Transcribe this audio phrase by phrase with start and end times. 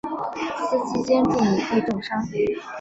[0.69, 2.19] 司机兼助理亦重伤。